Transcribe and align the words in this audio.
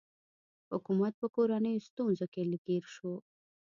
حکومت 0.71 1.13
په 1.21 1.27
کورنیو 1.35 1.85
ستونزو 1.87 2.25
کې 2.33 2.41
ګیر 2.65 2.83
شو. 2.95 3.13